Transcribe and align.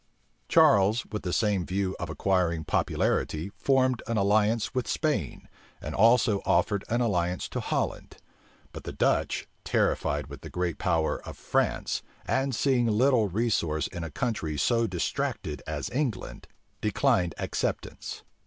Charles, 0.49 1.05
with 1.11 1.21
the 1.21 1.31
same 1.31 1.63
view 1.63 1.95
of 1.99 2.09
acquiring 2.09 2.63
popularity, 2.63 3.51
formed 3.55 4.01
an 4.07 4.17
alliance 4.17 4.73
with 4.73 4.87
Spain, 4.87 5.47
and 5.79 5.93
also 5.93 6.41
offered 6.43 6.83
an 6.89 7.01
alliance 7.01 7.47
to 7.49 7.59
Holland: 7.59 8.17
but 8.71 8.83
the 8.83 8.91
Dutch, 8.93 9.47
terrified 9.63 10.25
with 10.25 10.41
the 10.41 10.49
great 10.49 10.79
power 10.79 11.21
of 11.21 11.37
France, 11.37 12.01
and 12.25 12.55
seeing 12.55 12.87
little 12.87 13.27
resource 13.29 13.85
in 13.85 14.03
a 14.03 14.09
country 14.09 14.57
so 14.57 14.87
distracted 14.87 15.61
as 15.67 15.87
England, 15.91 16.47
declined 16.81 17.35
acceptance. 17.37 18.23